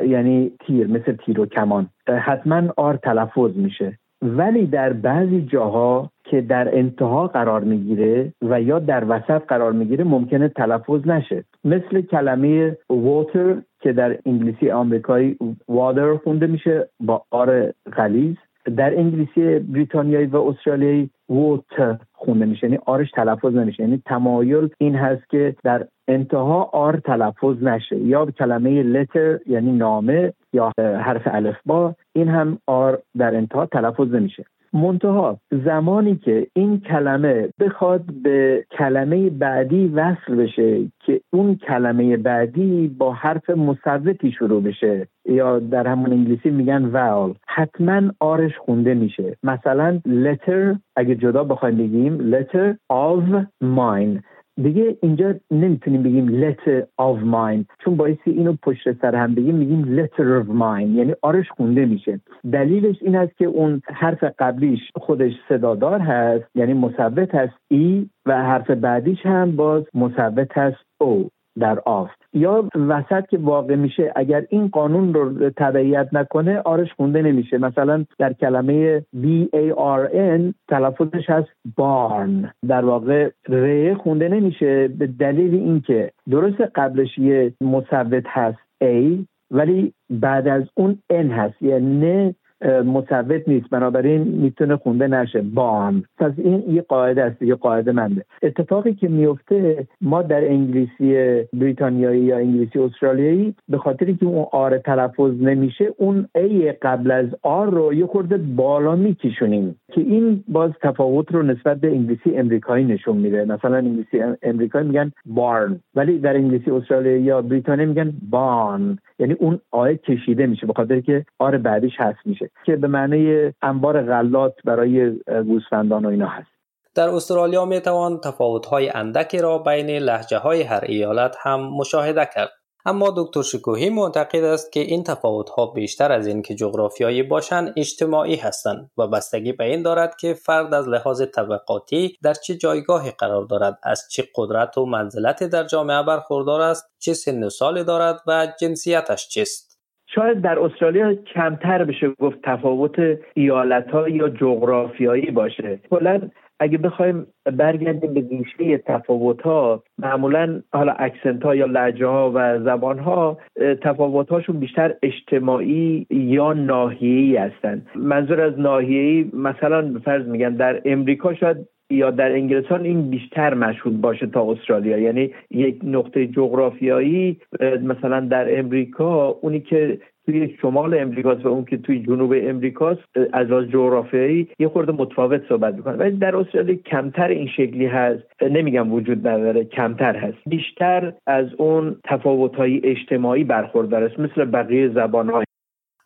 یعنی 0.08 0.52
تیر 0.66 0.88
مثل 0.88 1.12
تیر 1.26 1.40
و 1.40 1.46
کمان. 1.46 1.88
حتما 2.08 2.62
آر 2.78 2.96
تلفظ 2.96 3.52
میشه. 3.56 4.00
ولی 4.22 4.66
در 4.66 4.94
بعضی 4.94 5.42
جاها 5.42 6.10
که 6.24 6.42
در 6.42 6.78
انتها 6.78 7.28
قرار 7.28 7.64
می‌گیره 7.64 8.34
و 8.42 8.62
یا 8.62 8.80
در 8.80 9.04
وسط 9.10 9.42
قرار 9.48 9.72
می‌گیره 9.72 10.04
ممکنه 10.04 10.48
تلفظ 10.48 11.08
نشه. 11.08 11.44
مثل 11.64 12.02
کلمه 12.02 12.78
water 12.92 13.50
که 13.86 13.94
در 13.94 14.18
انگلیسی 14.26 14.72
آمریکایی 14.72 15.38
water 15.72 16.24
خونده 16.24 16.48
میشه 16.48 16.90
با 17.00 17.26
آر 17.32 17.72
غلیز 17.98 18.36
در 18.78 18.98
انگلیسی 18.98 19.60
بریتانیایی 19.60 20.26
و 20.26 20.38
استرالیایی 20.38 21.10
ووت 21.30 22.00
خونده 22.14 22.46
میشه. 22.46 22.68
یعنی 22.68 22.80
آرش 22.86 23.12
تلفظ 23.12 23.56
نمیشه. 23.56 23.84
یعنی 23.84 24.02
تمایل 24.06 24.70
این 24.78 24.96
هست 24.96 25.30
که 25.30 25.56
در 25.64 25.88
انتها 26.08 26.70
آر 26.74 26.98
تلفظ 26.98 27.64
نشه. 27.64 27.98
یا 27.98 28.26
کلمه 28.26 28.84
لتر 28.84 29.40
یعنی 29.48 29.72
نامه 29.72 30.34
یا 30.54 30.72
حرف 30.78 31.22
الفبا 31.26 31.96
این 32.14 32.28
هم 32.28 32.58
آر 32.68 33.00
در 33.18 33.36
انتها 33.36 33.66
تلفظ 33.66 34.14
نمیشه. 34.14 34.46
منتها 34.76 35.40
زمانی 35.66 36.16
که 36.16 36.48
این 36.54 36.80
کلمه 36.80 37.50
بخواد 37.60 38.04
به 38.24 38.66
کلمه 38.78 39.30
بعدی 39.30 39.88
وصل 39.88 40.36
بشه 40.36 40.92
که 41.06 41.22
اون 41.34 41.56
کلمه 41.56 42.18
بعدی 42.18 42.88
با 42.88 43.14
حرف 43.14 43.50
مصوتی 43.50 44.32
شروع 44.32 44.64
بشه 44.64 45.08
یا 45.26 45.60
در 45.60 45.88
همون 45.88 46.12
انگلیسی 46.12 46.50
میگن 46.50 46.86
وال 46.86 47.34
حتما 47.48 48.02
آرش 48.20 48.58
خونده 48.58 48.94
میشه. 48.94 49.38
مثلا 49.44 50.02
letter 50.08 50.80
اگه 50.96 51.16
جدا 51.16 51.44
بخوایم 51.44 51.78
بگیم 51.78 52.32
letter 52.32 52.76
of 52.92 53.46
mine. 53.64 54.22
دیگه 54.64 54.98
اینجا 55.02 55.34
نمی‌تونیم 55.52 56.04
بگیم 56.04 56.42
letter 56.42 56.82
of 57.02 57.24
mine. 57.24 57.66
چون 57.86 57.98
باعثی 57.98 58.32
اینو 58.32 58.54
پشت 58.64 59.02
سر 59.02 59.16
هم 59.16 59.36
بگیم 59.36 59.56
میگیم 59.56 59.98
letter 59.98 60.44
of 60.44 60.48
mine. 60.48 60.98
یعنی 60.98 61.14
آرش 61.22 61.50
خونده 61.50 61.86
میشه. 61.86 62.20
دلیلش 62.52 62.96
این 63.02 63.16
است 63.16 63.38
که 63.38 63.46
اون 63.46 63.82
حرف 63.86 64.24
قبلیش 64.40 64.80
خودش 64.96 65.34
صدادار 65.50 66.00
هست 66.00 66.46
یعنی 66.56 66.74
مثبت 66.74 67.36
هست 67.36 67.54
ای 67.68 68.10
و 68.26 68.44
حرف 68.44 68.70
بعدیش 68.70 69.26
هم 69.26 69.56
باز 69.56 69.84
مثبت 69.94 70.58
هست 70.58 70.78
او 71.02 71.30
در 71.60 71.80
آف 71.86 72.10
یا 72.34 72.70
وسط 72.76 73.28
که 73.30 73.38
واقع 73.38 73.76
میشه 73.76 74.12
اگر 74.16 74.46
این 74.50 74.68
قانون 74.68 75.14
رو 75.14 75.50
تبعیت 75.50 76.10
نکنه 76.14 76.60
آرش 76.60 76.94
خونده 76.94 77.22
نمیشه. 77.22 77.58
مثلا 77.58 78.06
در 78.20 78.34
کلمه 78.34 79.00
B 79.00 79.26
A 79.56 79.76
R 79.76 80.14
N 80.14 80.54
تلفظش 80.68 81.30
هست 81.30 81.48
بارن. 81.76 82.52
در 82.68 82.86
واقع 82.86 83.30
ر 83.50 83.94
خونده 83.94 84.30
نمیشه 84.30 84.88
به 84.88 85.08
دلیل 85.08 85.54
اینکه 85.54 86.12
درست 86.30 86.62
قبلش 86.76 87.18
یه 87.18 87.54
مثبت 87.62 88.24
هست 88.28 88.60
A 88.84 89.26
ولی 89.52 89.94
بعد 90.10 90.48
از 90.48 90.64
اون 90.76 91.00
N 91.14 91.32
هست. 91.32 91.62
یعنی 91.62 92.36
مثبت 92.62 93.48
نیست. 93.48 93.70
بنابراین 93.70 94.22
می‌تونه 94.22 94.76
خونده 94.76 95.08
نشه. 95.08 95.42
بام 95.42 96.04
پس 96.18 96.32
این 96.38 96.64
یه 96.70 96.82
قاعده 96.82 97.24
است. 97.24 97.42
یه 97.42 97.56
قاعده 97.56 97.92
منده. 97.92 98.26
اتفاقی 98.44 98.94
که 98.94 99.08
میفته 99.08 99.88
ما 100.02 100.22
در 100.22 100.48
انگلیسی 100.48 101.44
بریتانیایی 101.54 102.22
یا 102.22 102.38
انگلیسی 102.38 102.80
استرالیایی 102.80 103.56
به 103.70 103.78
خاطر 103.78 104.12
که 104.12 104.26
اون 104.26 104.46
آر 104.52 104.78
تلفظ 104.78 105.42
نمیشه 105.42 105.86
اون 105.98 106.28
ای 106.36 106.72
قبل 106.72 107.12
از 107.12 107.26
آر 107.42 107.70
رو 107.70 107.94
یه 107.94 108.06
خورده 108.06 108.38
بالا 108.38 108.96
میکشونیم. 108.96 109.76
که 109.96 110.02
این 110.02 110.44
باز 110.48 110.72
تفاوت 110.82 111.32
رو 111.32 111.44
نسبت 111.44 111.78
به 111.78 111.88
انگلیسی 111.88 112.38
امریکایی 112.38 112.86
نشون 112.86 113.18
میده. 113.18 113.46
مثلا 113.46 113.76
انگلیسی 113.76 114.24
امریکایی 114.42 114.88
میگن 114.88 115.12
بارن 115.26 115.80
ولی 115.96 116.20
در 116.20 116.34
انگلیسی 116.34 116.72
استرالیایی 116.72 117.24
یا 117.24 117.42
بریتانیا 117.42 117.86
میگن 117.86 118.14
بان 118.30 119.00
یعنی 119.20 119.34
اون 119.34 119.60
آیه 119.72 119.98
کشیده 119.98 120.46
میشه 120.46 120.68
به 120.68 120.74
خاطر 120.74 121.02
که 121.02 121.26
آر 121.40 121.58
بعدیش 121.58 121.94
هست 121.98 122.20
میشه 122.26 122.50
که 122.66 122.76
به 122.76 122.88
معنی 122.88 123.52
انبار 123.62 124.02
غلات 124.02 124.54
برای 124.66 125.12
گوسفندان 125.48 126.06
و 126.06 126.10
اینا 126.10 126.28
هست. 126.28 126.50
در 126.96 127.10
استرالیا 127.10 127.66
می 127.66 127.80
توان 127.80 128.20
تفاوت 128.24 128.66
های 128.66 128.90
اندکی 128.90 129.42
را 129.42 129.58
بین 129.58 129.90
لحجه 129.90 130.38
های 130.38 130.62
هر 130.62 130.84
ایالت 130.84 131.36
هم 131.44 131.60
مشاهده 131.60 132.28
کرد. 132.36 132.50
اما 132.88 133.14
دکتر 133.18 133.42
شکوهی 133.42 133.90
معتقد 133.90 134.44
است 134.44 134.74
که 134.74 134.80
این 134.80 135.04
تفاوت 135.04 135.50
ها 135.50 135.66
بیشتر 135.66 136.12
از 136.12 136.28
این 136.28 136.42
که 136.42 136.56
جغرافیایی 136.56 137.24
باشند 137.24 137.74
اجتماعی 137.78 138.36
هستند 138.36 138.92
و 138.98 139.08
بستگی 139.08 139.54
به 139.54 139.64
این 139.64 139.82
دارد 139.82 140.16
که 140.16 140.34
فرد 140.34 140.74
از 140.74 140.90
لحاظ 140.90 141.22
طبقاتی 141.22 142.18
در 142.24 142.34
چه 142.34 142.56
جایگاهی 142.56 143.12
قرار 143.12 143.46
دارد 143.46 143.80
از 143.84 144.08
چه 144.12 144.24
قدرت 144.36 144.78
و 144.78 144.86
منزلتی 144.86 145.50
در 145.50 145.64
جامعه 145.64 146.04
برخوردار 146.04 146.62
است 146.62 146.96
چه 147.00 147.14
سن 147.14 147.44
و 147.44 147.50
سالی 147.50 147.84
دارد 147.84 148.22
و 148.28 148.48
جنسیتش 148.62 149.28
چیست. 149.28 149.76
شاید 150.08 150.42
در 150.42 150.60
استرالیا 150.60 151.16
کمتر 151.34 151.84
بشه 151.84 152.10
گفت 152.20 152.38
تفاوت 152.44 152.96
ایالت 153.34 153.92
ها 153.92 154.10
یا 154.10 154.30
جغرافیایی 154.30 155.32
باشه. 155.32 155.80
کلا 155.90 156.22
اگه 156.60 156.78
بخوایم 156.78 157.28
برگردیم 157.46 158.14
به 158.14 158.26
ریشه 158.30 158.78
تفاوت 158.78 159.42
ها 159.42 159.84
معمولا 159.98 160.62
حالا 160.74 160.92
اکسنت 160.92 161.44
ها 161.44 161.56
یا 161.56 161.66
لحجه 161.66 162.08
ها 162.08 162.32
و 162.36 162.60
زبان 162.60 163.00
ها 163.00 163.38
تفاوت 163.82 164.30
هاشون 164.30 164.60
بیشتر 164.60 164.94
اجتماعی 165.04 166.08
یا 166.10 166.54
ناحیه‌ای 166.54 167.38
هستند 167.38 167.88
منظور 167.96 168.42
از 168.42 168.60
ناحیه‌ای 168.60 169.30
مثلا 169.34 170.02
فرض 170.06 170.28
میگن 170.28 170.54
در 170.54 170.82
امریکا 170.86 171.34
شاید 171.34 171.58
یا 171.90 172.12
در 172.12 172.32
انگلستان 172.32 172.84
این 172.84 173.10
بیشتر 173.10 173.54
مشهود 173.54 174.02
باشه 174.02 174.28
تا 174.28 174.52
استرالیا. 174.52 174.98
یعنی 174.98 175.34
یک 175.52 175.80
نقطه 175.84 176.28
جغرافیایی 176.28 177.40
مثلا 177.84 178.20
در 178.20 178.60
امریکا 178.60 179.28
اونی 179.28 179.60
که 179.60 180.00
توی 180.26 180.58
شمال 180.62 180.94
امریکاست 180.94 181.46
و 181.46 181.48
اون 181.48 181.66
که 181.66 181.78
توی 181.78 182.00
جنوب 182.00 182.34
امریکاست 182.38 183.02
از 183.34 183.48
لحاظ 183.48 183.66
جغرافیایی 183.66 184.48
یه 184.60 184.68
خورده 184.68 184.92
متفاوت 184.92 185.42
صحبت 185.50 185.74
می‌کنه. 185.74 185.96
ولی 185.96 186.18
در 186.18 186.36
استرالیا 186.36 186.76
کمتر 186.76 187.28
این 187.28 187.48
شکلی 187.48 187.86
هست. 187.86 188.24
نمیگم 188.42 188.94
وجود 188.94 189.28
نداره 189.28 189.64
کمتر 189.64 190.16
هست. 190.16 190.38
بیشتر 190.46 191.14
از 191.28 191.46
اون 191.58 191.96
تفاوت 192.04 192.56
های 192.56 192.82
اجتماعی 192.84 193.44
برخوردار 193.44 194.04
است 194.04 194.20
مثل 194.20 194.46
بقیه 194.46 194.90
زبان 194.90 195.30
های 195.30 195.46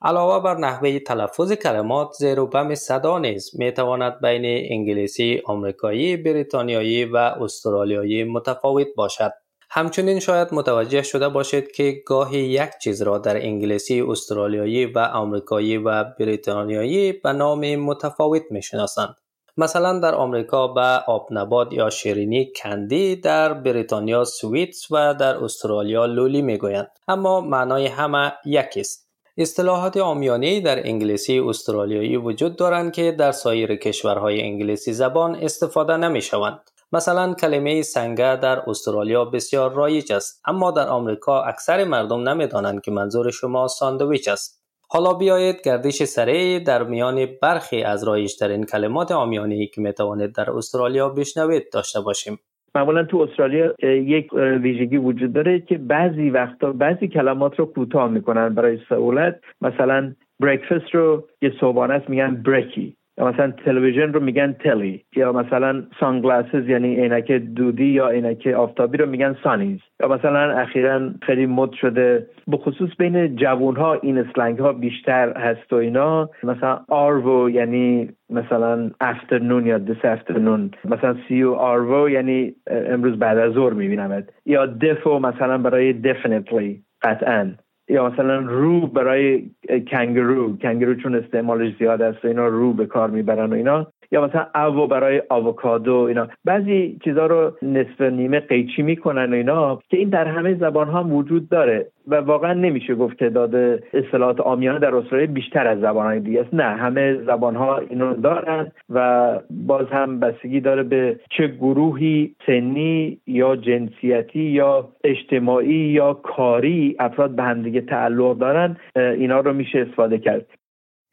علاوه 0.01 0.43
بر 0.43 0.57
نحوه 0.57 0.99
تلفظ 0.99 1.53
کلمات 1.53 2.07
زیر 2.19 2.39
و 2.39 2.47
بم 2.47 2.75
صدا 2.75 3.19
نیز 3.19 3.51
می 3.59 3.71
تواند 3.71 4.21
بین 4.21 4.67
انگلیسی 4.71 5.41
آمریکایی 5.45 6.17
بریتانیایی 6.17 7.05
و 7.05 7.17
استرالیایی 7.17 8.23
متفاوت 8.23 8.87
باشد. 8.97 9.31
همچنین 9.71 10.19
شاید 10.19 10.47
متوجه 10.51 11.01
شده 11.01 11.29
باشید 11.29 11.71
که 11.71 12.03
گاهی 12.05 12.39
یک 12.39 12.69
چیز 12.83 13.01
را 13.01 13.17
در 13.17 13.37
انگلیسی 13.37 14.01
استرالیایی 14.01 14.85
و 14.85 14.99
آمریکایی 14.99 15.77
و 15.77 16.03
بریتانیایی 16.03 17.11
به 17.13 17.33
نام 17.33 17.75
متفاوت 17.75 18.43
می 18.51 18.61
شناسند. 18.61 19.15
مثلا 19.57 19.99
در 19.99 20.15
آمریکا 20.15 20.67
به 20.67 20.81
آب 21.07 21.27
نبات 21.31 21.73
یا 21.73 21.89
شیرینی 21.89 22.51
کندی 22.55 23.15
در 23.15 23.53
بریتانیا 23.53 24.23
سویتس 24.23 24.91
و 24.91 25.13
در 25.13 25.43
استرالیا 25.43 26.05
لولی 26.05 26.41
می 26.41 26.57
گویند 26.57 26.91
اما 27.07 27.41
معنای 27.41 27.87
همه 27.87 28.33
یکی 28.45 28.79
است 28.79 29.09
اصطلاحات 29.37 29.97
آمیانه 29.97 30.61
در 30.61 30.87
انگلیسی 30.87 31.39
استرالیایی 31.39 32.17
وجود 32.17 32.55
دارند 32.55 32.91
که 32.91 33.11
در 33.11 33.31
سایر 33.31 33.75
کشورهای 33.75 34.41
انگلیسی 34.41 34.93
زبان 34.93 35.35
استفاده 35.35 35.97
نمی 35.97 36.21
شوند. 36.21 36.59
مثلا 36.93 37.33
کلمه 37.33 37.81
سنگه 37.81 38.35
در 38.35 38.59
استرالیا 38.67 39.25
بسیار 39.25 39.73
رایج 39.73 40.13
است 40.13 40.41
اما 40.47 40.71
در 40.71 40.87
آمریکا 40.87 41.43
اکثر 41.43 41.83
مردم 41.83 42.29
نمی‌دانند 42.29 42.81
که 42.81 42.91
منظور 42.91 43.31
شما 43.31 43.67
ساندویچ 43.67 44.27
است. 44.27 44.59
حالا 44.91 45.13
بیایید 45.13 45.55
گردش 45.65 46.03
سریع 46.03 46.59
در 46.59 46.83
میان 46.83 47.27
برخی 47.41 47.83
از 47.83 48.07
رایجترین 48.07 48.63
کلمات 48.63 49.11
آمیانه 49.11 49.55
ای 49.55 49.67
که 49.67 49.81
می‌توانید 49.81 50.35
در 50.35 50.51
استرالیا 50.51 51.09
بشنوید 51.09 51.63
داشته 51.73 52.01
باشیم. 52.01 52.39
معمولا 52.75 53.03
تو 53.03 53.17
استرالیا 53.17 53.73
یک 53.83 54.33
ویژگی 54.33 54.97
وجود 54.97 55.33
داره 55.33 55.59
که 55.59 55.77
بعضی 55.77 56.29
وقتا 56.29 56.71
بعضی 56.71 57.07
کلمات 57.07 57.59
رو 57.59 57.65
کوتاه 57.65 58.09
می‌کنن 58.09 58.55
برای 58.55 58.79
سهولت. 58.89 59.39
مثلا 59.61 60.13
بریکفست 60.39 60.95
رو 60.95 61.27
یه 61.41 61.51
صبحانه 61.61 61.93
است 61.93 62.09
میگن 62.09 62.43
بریکی 62.43 62.81
یا 62.81 62.98
مثلا 63.25 63.51
تلویزیون 63.51 64.13
رو 64.13 64.19
میگن 64.19 64.53
telly 64.53 65.03
یا 65.15 65.31
مثلا 65.31 65.83
sunglasses 65.99 66.69
یعنی 66.69 66.95
عینک 66.95 67.31
دودی 67.31 67.85
یا 67.85 68.07
عینک 68.07 68.47
آفتابی 68.47 68.97
رو 68.97 69.09
میگن 69.09 69.35
sunnies. 69.43 69.79
یا 70.01 70.07
مثلا 70.07 70.59
اخیرا 70.59 71.09
خیلی 71.21 71.45
مد 71.45 71.71
شده. 71.71 72.27
به 72.47 72.57
خصوص 72.57 72.89
بین 72.97 73.35
جوون 73.35 73.75
ها 73.75 73.93
این 73.93 74.17
slang 74.17 74.59
ها 74.59 74.73
بیشتر 74.73 75.37
هست 75.37 75.73
و 75.73 75.75
اینا. 75.75 76.29
مثلا 76.43 76.79
arvo 76.87 77.49
یعنی 77.49 78.09
مثلا 78.29 78.91
afternoon 79.01 79.65
یا 79.65 79.77
this 79.77 80.05
afternoon 80.05 80.71
مثلا 80.85 81.15
see 81.27 81.51
you 81.51 81.76
arvo 81.76 82.09
یعنی 82.09 82.53
امروز 82.67 83.19
بعد 83.19 83.37
از 83.37 83.53
ظهر 83.53 83.73
میبینمت. 83.73 84.29
یا 84.45 84.65
defo 84.65 85.19
مثلا 85.19 85.57
برای 85.57 86.01
definitely 86.01 86.75
قطعا. 87.01 87.51
یا 87.89 88.09
مثلا 88.09 88.39
رو 88.39 88.87
برای 88.87 89.49
کنگرو 89.91 90.57
کنگرو 90.57 90.95
چون 90.95 91.15
استعمالش 91.15 91.77
زیاد 91.79 92.01
است 92.01 92.25
و 92.25 92.27
اینا 92.27 92.47
رو 92.47 92.73
به 92.73 92.85
کار 92.85 93.09
می‌برن 93.09 93.49
و 93.49 93.55
اینا 93.55 93.87
یا 94.11 94.25
مثلا 94.25 94.47
او 94.65 94.87
برای 94.87 95.21
آووکادو 95.29 95.95
اینا. 95.95 96.27
بعضی 96.45 96.99
چیزها 97.03 97.25
رو 97.25 97.51
نصف 97.61 98.01
نیمه 98.01 98.39
قیچی 98.39 98.81
می‌کنن 98.81 99.33
و 99.33 99.35
اینا 99.35 99.79
که 99.89 99.97
این 99.97 100.09
در 100.09 100.27
همه 100.27 100.53
زبان 100.53 100.87
ها 100.87 101.03
وجود 101.03 101.49
داره 101.49 101.87
و 102.07 102.15
واقعا 102.15 102.53
نمیشه 102.53 102.95
گفت 102.95 103.19
تعداد 103.19 103.55
اصطلاحات 103.93 104.39
آمیانه 104.39 104.79
در 104.79 104.95
استرالیا 104.95 105.27
بیشتر 105.27 105.67
از 105.67 105.79
زبان 105.79 106.05
های 106.05 106.19
دیگه 106.19 106.41
است. 106.41 106.53
نه 106.53 106.63
همه 106.63 107.15
زبان 107.15 107.55
ها 107.55 107.77
اینو 107.77 108.13
دارن 108.13 108.71
و 108.89 109.39
باز 109.49 109.87
هم 109.91 110.19
بستگی 110.19 110.59
داره 110.59 110.83
به 110.83 111.19
چه 111.29 111.47
گروهی 111.47 112.35
سنی 112.45 113.17
یا 113.27 113.55
جنسیتی 113.55 114.39
یا 114.39 114.89
اجتماعی 115.03 115.75
یا 115.75 116.13
کاری 116.13 116.95
افراد 116.99 117.31
به 117.31 117.43
همدیگه 117.43 117.81
تعلق 117.81 118.37
دارن 118.37 118.77
اینا 118.95 119.39
رو 119.39 119.53
میشه 119.53 119.79
استفاده 119.79 120.17
کرد. 120.17 120.45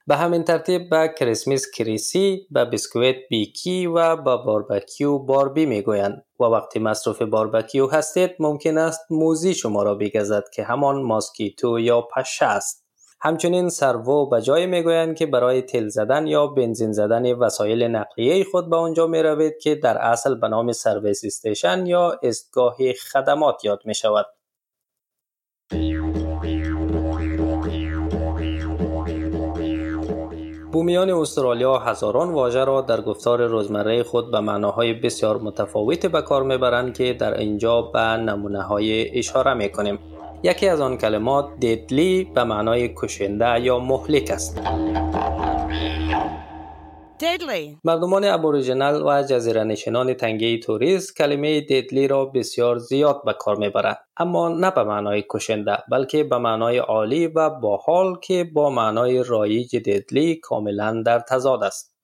به 0.09 0.17
همین 0.17 0.45
ترتیب 0.45 0.91
به 0.91 1.15
کریسمس 1.19 1.71
Chrissy، 1.71 2.47
به 2.51 2.65
بیسکویت 2.65 3.17
bikkie 3.31 3.87
و 3.87 4.17
به 4.17 4.37
barbecue 4.37 5.19
barbie 5.19 5.67
می‌گویند 5.67 6.25
و 6.41 6.45
وقتی 6.45 6.79
مصرف 6.79 7.23
باربکیو 7.23 7.87
هستید 7.87 8.31
ممکن 8.39 8.79
است 8.79 9.01
mozzie 9.11 9.55
شما 9.55 9.83
را 9.83 9.95
بگزد 9.95 10.45
که 10.55 10.65
همان 10.65 11.03
mosquito 11.03 11.79
یا 11.81 12.01
پشه 12.01 12.47
است. 12.47 12.87
همچنین 13.21 13.69
servo 13.69 14.29
به 14.29 14.43
جای 14.43 14.67
می‌گویند 14.67 15.17
که 15.17 15.27
برای 15.27 15.63
تیل 15.63 15.89
زدن 15.89 16.27
یا 16.27 16.47
بنزین 16.47 16.93
زدن 16.93 17.33
وسایل 17.33 17.83
نقلیه 17.83 18.45
خود 18.45 18.71
به 18.71 18.77
آنجا 18.77 19.07
می 19.07 19.23
روید 19.23 19.59
که 19.63 19.75
در 19.75 19.99
اصل 19.99 20.35
به 20.35 20.49
نام 20.49 20.73
service 20.73 21.25
station 21.25 21.87
یا 21.87 22.19
ایستگاه 22.23 22.77
خدمات 23.13 23.65
یاد 23.65 23.81
می 23.85 23.95
شود. 23.95 24.27
بومیان 30.77 31.11
استرالیا 31.11 31.79
هزاران 31.79 32.33
واژه 32.33 32.65
را 32.65 32.81
در 32.81 33.01
گفتار 33.01 33.47
روزمره 33.47 34.03
خود 34.03 34.31
به 34.31 34.41
معناهای 34.41 34.93
بسیار 34.93 35.39
متفاوتی 35.39 36.09
به 36.09 36.23
کار 36.23 36.43
می‌برند 36.43 36.95
که 36.95 37.13
در 37.13 37.39
اینجا 37.39 37.83
به 37.83 38.01
نمونه 38.01 38.63
های 38.63 39.19
اشاره 39.19 39.55
می‌کنیم. 39.55 39.99
یکی 40.43 40.69
از 40.69 40.81
آن 40.81 40.97
کلمات 40.97 41.47
دیدلی 41.61 42.25
به 42.35 42.45
معنای 42.45 42.91
کشنده 42.97 43.61
یا 43.61 43.79
مهلک 43.79 44.31
است. 44.31 44.61
Deadly. 47.19 47.79
مردمان 47.85 48.25
ابوریجینال 48.25 49.03
و 49.03 49.23
جزیره 49.23 49.65
نشینان 49.65 50.15
تنگه 50.15 50.59
توریست 50.59 51.17
کلمه 51.17 51.61
دیدلی 51.61 52.09
را 52.09 52.25
بسیار 52.25 52.79
زیاد 52.79 53.25
به 53.25 53.33
کار 53.33 53.57
می‌برند 53.57 53.99
اما 54.17 54.49
نه 54.49 54.71
به 54.71 54.85
معنای 54.85 55.25
کشنده 55.31 55.79
بلکه 55.91 56.25
به 56.25 56.39
معنای 56.39 56.79
عالی 56.79 57.27
و 57.27 57.51
باحال 57.51 58.19
که 58.23 58.45
با 58.45 58.71
معنای 58.71 59.23
رایج 59.23 59.77
دیدلی 59.77 60.35
کاملا 60.35 61.03
در 61.07 61.19
تضاد 61.19 61.65
است 61.65 61.97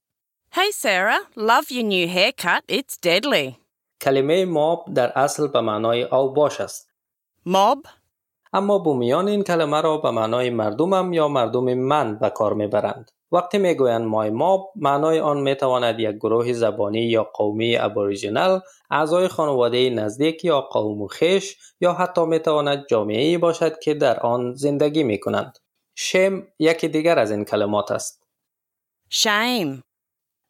Hey 0.54 0.71
Sarah, 0.83 1.21
love 1.37 1.71
your 1.71 1.83
new 1.83 2.07
haircut. 2.16 2.62
It's 2.69 2.97
deadly. 3.07 3.57
کلمه 4.00 4.45
ماب 4.45 4.95
در 4.95 5.12
اصل 5.19 5.47
به 5.47 5.61
معنای 5.61 6.02
اوباش 6.02 6.61
است. 6.61 6.90
ماب 7.47 7.78
اما 8.52 8.78
بومیان 8.78 9.28
این 9.28 9.42
کلمه 9.42 9.81
را 9.81 9.97
به 9.97 10.11
معنای 10.11 10.50
مردمم 10.50 11.12
یا 11.12 11.28
مردم 11.28 11.75
من 11.75 12.19
به 12.19 12.31
کار 12.31 12.54
می‌برند. 12.54 13.11
وقتی 13.33 13.59
می‌گویند 13.59 14.07
مای 14.07 14.31
ماب 14.31 14.73
معنای 14.77 15.21
آن 15.21 15.41
می‌تواند 15.41 16.01
یک 16.01 16.17
گروه 16.17 16.53
زبانی 16.53 17.01
یا 17.01 17.25
قومی 17.25 17.77
ابوریجینال 17.77 18.61
اعضای 18.91 19.29
خانواده 19.29 19.91
نزدیک 19.91 20.45
یا 20.45 20.61
قوم 20.61 21.03
و 21.03 21.07
خیش 21.07 21.57
یا 21.81 21.93
حتی 21.93 22.25
می‌تواند 22.25 22.87
جامعه 22.91 23.39
باشد 23.39 23.79
که 23.79 23.95
در 23.95 24.21
آن 24.21 24.55
زندگی 24.55 25.03
می 25.03 25.21
کنند. 25.21 25.59
شم 25.95 26.43
یکی 26.59 26.89
دیگر 26.89 27.19
از 27.19 27.31
این 27.31 27.45
کلمات 27.45 27.91
است. 27.91 28.23
شیم 29.11 29.83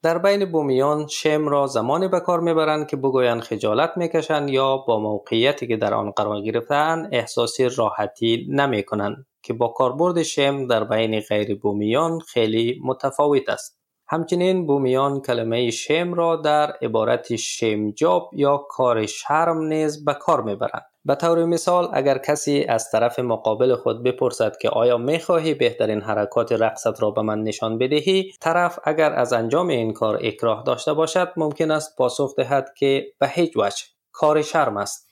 در 0.02 0.18
بین 0.18 0.52
بومیان 0.52 1.06
شم 1.06 1.48
را 1.48 1.66
زمانی 1.66 2.08
به 2.08 2.20
کار 2.20 2.40
می‌برند 2.40 2.86
که 2.86 2.96
بگویند 2.96 3.40
خجالت 3.40 3.92
می‌کشند 3.96 4.50
یا 4.50 4.76
با 4.76 4.98
موقعیتی 4.98 5.66
که 5.66 5.76
در 5.76 5.94
آن 5.94 6.10
قرار 6.10 6.40
گرفتن 6.40 7.08
احساس 7.12 7.60
راحتی 7.60 8.46
نمی 8.50 8.82
کنند 8.82 9.26
که 9.42 9.52
با 9.52 9.68
کاربرد 9.68 10.22
شم 10.22 10.66
در 10.66 10.84
بین 10.84 11.20
غیر 11.20 11.58
بومیان 11.58 12.18
خیلی 12.18 12.80
متفاوت 12.84 13.48
است. 13.48 13.78
همچنین 14.08 14.66
بومیان 14.66 15.20
کلمه 15.20 15.70
شم 15.70 16.14
را 16.14 16.36
در 16.36 16.72
عبارت 16.82 17.36
شمجاب 17.36 18.30
یا 18.32 18.56
کار 18.56 19.06
شرم 19.06 19.58
نیز 19.62 20.04
به 20.04 20.14
کار 20.14 20.42
می‌برند. 20.42 20.84
به 21.04 21.14
طور 21.14 21.44
مثال 21.44 21.88
اگر 21.92 22.18
کسی 22.18 22.64
از 22.64 22.90
طرف 22.90 23.18
مقابل 23.18 23.74
خود 23.74 24.02
بپرسد 24.02 24.56
که 24.56 24.68
آیا 24.68 24.98
می‌خواهی 24.98 25.54
بهترین 25.54 26.00
حرکات 26.00 26.52
رقصت 26.52 27.02
را 27.02 27.10
به 27.10 27.22
من 27.22 27.42
نشان 27.42 27.78
بدهی 27.78 28.32
طرف 28.40 28.78
اگر 28.84 29.12
از 29.12 29.32
انجام 29.32 29.68
این 29.68 29.92
کار 29.92 30.18
اکراه 30.22 30.62
داشته 30.66 30.92
باشد 30.92 31.32
ممکن 31.36 31.70
است 31.70 31.96
پاسخ 31.96 32.36
دهد 32.36 32.74
که 32.76 33.06
به 33.18 33.28
هیچ 33.28 33.56
وجه 33.56 33.84
کار 34.12 34.42
شرم 34.42 34.76
است 34.76 35.11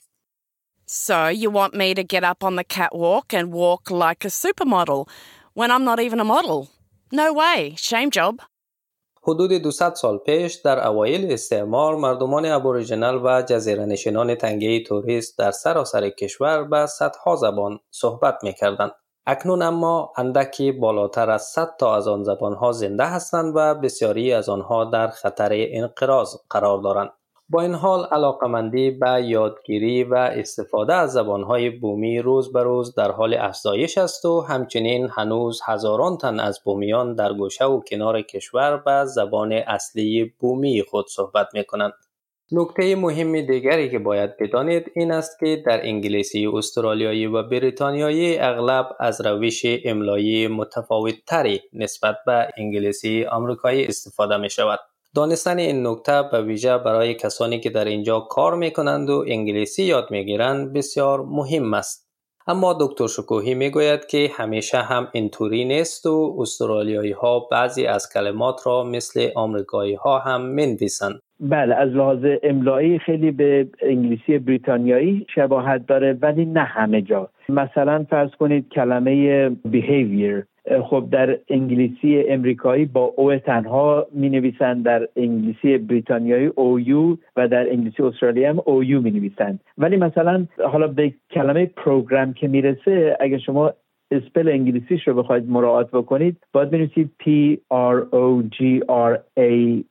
So 0.92 1.28
you 1.28 1.50
want 1.52 1.72
me 1.72 1.94
to 1.94 2.02
get 2.02 2.24
up 2.24 2.42
on 2.42 2.56
the 2.56 2.64
catwalk 2.64 3.32
and 3.32 3.52
walk 3.52 3.92
like 3.92 4.24
a 4.24 4.28
supermodel 4.28 5.08
when 5.54 5.70
I'm 5.70 5.84
not 5.84 6.00
even 6.00 6.18
a 6.18 6.24
model? 6.24 6.68
No 7.12 7.32
way, 7.32 7.76
shame 7.76 8.10
job. 8.10 8.40
حدود 9.22 9.52
200 9.62 9.94
سال 9.94 10.18
پیش 10.18 10.54
در 10.54 10.86
اوایل 10.86 11.32
استعمار 11.32 11.96
مردمان 11.96 12.46
ابوریجینال 12.46 13.20
و 13.24 13.42
جزیره 13.42 13.84
نشینان 13.84 14.34
تنگه 14.34 14.82
توریست 14.82 15.38
در 15.38 15.50
سراسر 15.50 16.08
کشور 16.08 16.64
به 16.64 16.86
صدها 16.86 17.36
زبان 17.36 17.80
صحبت 17.90 18.34
می 18.42 18.52
کردند. 18.52 18.92
اکنون 19.26 19.62
اما 19.62 20.12
اندکی 20.16 20.72
بالاتر 20.72 21.30
از 21.30 21.42
100 21.42 21.76
تا 21.78 21.96
از 21.96 22.08
آن 22.08 22.24
زبانها 22.24 22.72
زنده 22.72 23.04
هستند 23.04 23.52
و 23.56 23.74
بسیاری 23.74 24.32
از 24.32 24.48
آنها 24.48 24.84
در 24.84 25.08
خطر 25.08 25.50
انقراض 25.52 26.36
قرار 26.50 26.82
دارند. 26.82 27.10
با 27.52 27.60
این 27.60 27.74
حال 27.74 28.04
علاقمندی 28.04 28.90
به 28.90 29.22
یادگیری 29.24 30.04
و 30.04 30.14
استفاده 30.14 30.94
از 30.94 31.12
زبانهای 31.12 31.70
بومی 31.70 32.18
روز 32.18 32.52
به 32.52 32.62
روز 32.62 32.94
در 32.94 33.10
حال 33.10 33.34
افزایش 33.34 33.98
است 33.98 34.24
و 34.24 34.40
همچنین 34.40 35.08
هنوز 35.08 35.60
هزاران 35.66 36.16
تن 36.18 36.40
از 36.40 36.60
بومیان 36.64 37.14
در 37.14 37.32
گوشه 37.32 37.64
و 37.64 37.80
کنار 37.80 38.22
کشور 38.22 38.76
به 38.76 39.04
زبان 39.04 39.52
اصلی 39.52 40.34
بومی 40.38 40.82
خود 40.82 41.06
صحبت 41.08 41.46
می 41.54 41.64
کنند. 41.64 41.92
نکته 42.52 42.96
مهم 42.96 43.40
دیگری 43.40 43.90
که 43.90 43.98
باید 43.98 44.36
بدانید 44.36 44.90
این 44.94 45.12
است 45.12 45.38
که 45.38 45.62
در 45.66 45.86
انگلیسی 45.86 46.46
استرالیایی 46.46 47.26
و 47.26 47.42
بریتانیایی 47.42 48.38
اغلب 48.38 48.96
از 49.00 49.20
روش 49.20 49.62
املایی 49.84 50.48
متفاوت 50.48 51.14
تری 51.26 51.60
نسبت 51.72 52.16
به 52.26 52.48
انگلیسی 52.56 53.24
آمریکایی 53.24 53.86
استفاده 53.86 54.36
می 54.36 54.50
شود. 54.50 54.80
دانستن 55.14 55.58
این 55.58 55.86
نکته 55.86 56.22
به 56.32 56.42
ویژه 56.42 56.78
برای 56.78 57.14
کسانی 57.14 57.60
که 57.60 57.70
در 57.70 57.84
اینجا 57.84 58.20
کار 58.20 58.54
می 58.54 58.70
کنند 58.70 59.10
و 59.10 59.24
انگلیسی 59.28 59.82
یاد 59.82 60.10
می 60.10 60.24
گیرند 60.24 60.72
بسیار 60.72 61.22
مهم 61.22 61.74
است. 61.74 62.10
اما 62.46 62.78
دکتر 62.80 63.06
شکوهی 63.06 63.54
می 63.54 63.70
گوید 63.70 64.06
که 64.06 64.30
همیشه 64.34 64.78
هم 64.78 65.08
اینطوری 65.12 65.64
نیست 65.64 66.06
و 66.06 66.36
استرالیایی 66.38 67.12
ها 67.12 67.48
بعضی 67.50 67.86
از 67.86 68.12
کلمات 68.14 68.66
را 68.66 68.84
مثل 68.84 69.28
آمریکایی 69.34 69.94
ها 69.94 70.18
هم 70.18 70.46
می 70.46 70.76
بله 71.40 71.74
از 71.74 71.90
لحاظ 71.90 72.24
املایی 72.42 72.98
خیلی 72.98 73.30
به 73.30 73.68
انگلیسی 73.82 74.38
بریتانیایی 74.38 75.26
شباهت 75.34 75.86
داره 75.86 76.18
ولی 76.22 76.44
نه 76.44 76.60
همه 76.60 77.02
جا. 77.02 77.28
مثلا 77.48 78.06
فرض 78.10 78.30
کنید 78.30 78.68
کلمه 78.68 79.48
behavior. 79.48 80.44
خب 80.78 81.04
در 81.12 81.38
انگلیسی 81.48 82.24
امریکایی 82.28 82.84
با 82.84 83.14
او 83.16 83.36
تنها 83.36 84.06
می 84.12 84.28
نویسند 84.28 84.84
در 84.84 85.08
انگلیسی 85.16 85.78
بریتانیایی 85.78 86.46
او 86.46 86.80
یو 86.80 87.16
و 87.36 87.48
در 87.48 87.70
انگلیسی 87.70 88.02
استرالیا 88.02 88.50
هم 88.50 88.60
او 88.64 88.84
یو 88.84 89.00
می 89.00 89.10
نویسند 89.10 89.60
ولی 89.78 89.96
مثلا 89.96 90.46
حالا 90.72 90.86
به 90.86 91.14
کلمه 91.30 91.66
پروگرام 91.66 92.32
که 92.32 92.48
می‌رسه 92.48 93.16
اگر 93.20 93.38
شما 93.38 93.72
اسپل 94.10 94.48
انگلیسیش 94.48 95.08
رو 95.08 95.14
بخواید 95.14 95.50
مراعات 95.50 95.90
بکنید 95.90 96.36
باید 96.52 96.70
بنویسید 96.70 97.10
P 97.22 97.26
R 97.72 97.96
O 98.12 98.42
G 98.56 98.80
R 98.88 99.18
A 99.38 99.82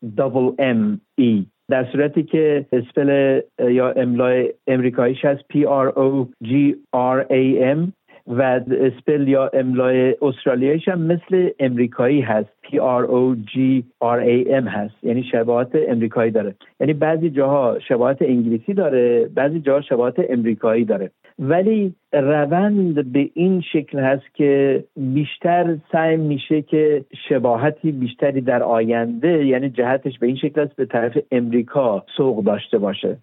M 0.60 0.98
E. 1.22 1.46
در 1.70 1.86
صورتی 1.92 2.24
که 2.24 2.66
اسپل 2.72 3.42
یا 3.60 3.92
املای 3.92 4.54
امریکاییش 4.68 5.26
هست 5.26 5.42
P 5.54 5.58
R 5.58 5.94
O 5.96 6.28
G 6.44 6.52
R 6.96 7.26
A 7.32 7.76
M 7.78 7.99
و 8.30 8.42
اسپل 8.72 9.28
یا 9.28 9.50
املای 9.54 10.16
استرالیاییش 10.22 10.88
هم 10.88 11.02
مثل 11.02 11.50
امریکایی 11.60 12.22
هست. 12.22 12.50
P 12.64 12.72
R 12.72 13.06
O 13.08 13.36
G 13.52 13.84
R 14.04 14.20
A 14.20 14.64
M 14.64 14.68
هست. 14.68 15.04
یعنی 15.04 15.24
شباهت 15.24 15.70
امریکایی 15.88 16.32
داره. 16.32 16.56
یعنی 16.80 16.94
بعضی 16.94 17.30
جاها 17.30 17.80
شباهت 17.80 18.22
انگلیسی 18.22 18.74
داره 18.74 19.30
بعضی 19.36 19.60
جاها 19.60 19.82
شباهت 19.82 20.16
امریکایی 20.30 20.86
داره. 20.86 21.12
ولی 21.40 21.94
روند 22.14 23.12
به 23.14 23.30
این 23.34 23.62
شکل 23.62 24.00
هست 24.00 24.36
که 24.36 24.84
بیشتر 24.98 25.78
سعی 25.92 26.18
میشه 26.18 26.62
که 26.62 27.06
شباهتی 27.30 27.92
بیشتری 27.92 28.42
در 28.42 28.64
آینده 28.64 29.46
یعنی 29.46 29.70
جهتش 29.70 30.20
به 30.20 30.28
این 30.28 30.36
شکل 30.36 30.62
است 30.62 30.76
به 30.76 30.86
طرف 30.86 31.18
امریکا 31.32 32.06
سوق 32.18 32.44
داشته 32.44 32.78
باشه. 32.78 33.18